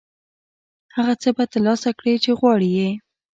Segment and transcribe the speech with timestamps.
[0.95, 2.89] هغه څه به ترلاسه کړې چې غواړې یې.